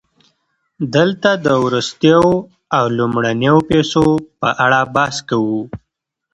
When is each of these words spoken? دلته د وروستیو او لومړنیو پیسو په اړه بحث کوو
دلته 0.95 1.29
د 1.45 1.47
وروستیو 1.65 2.27
او 2.77 2.83
لومړنیو 2.97 3.57
پیسو 3.69 4.05
په 4.39 4.49
اړه 4.65 4.79
بحث 4.95 5.15
کوو 5.29 5.61